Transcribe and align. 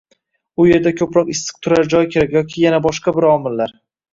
U 0.63 0.63
yerda 0.69 0.93
koʻproq 1.01 1.29
issiq 1.35 1.61
turar 1.67 1.91
joy 1.95 2.09
kerak 2.15 2.35
yoki 2.39 2.67
yana 2.67 2.83
boshqa 2.87 3.15
bir 3.19 3.29
omillar. 3.37 3.79